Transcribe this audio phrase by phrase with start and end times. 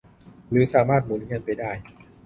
[0.49, 1.71] หรือสามารถหมุนเงินไปได้